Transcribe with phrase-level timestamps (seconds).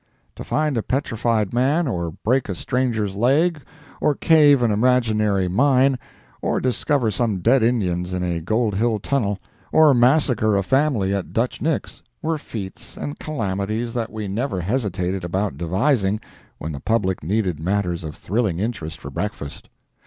[0.35, 3.61] To find a petrified man, or break a stranger's leg,
[4.01, 5.99] or cave an imaginary mine,
[6.41, 9.37] or discover some dead Indians in a Gold Hill tunnel,
[9.71, 15.23] or massacre a family at Dutch Nick's, were feats and calamities that we never hesitated
[15.23, 16.19] about devising
[16.57, 19.69] when the public needed matters of thrilling interest for breakfast.